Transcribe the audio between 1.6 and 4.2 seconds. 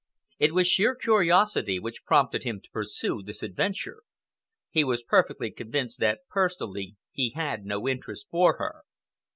which prompted him to pursue this adventure.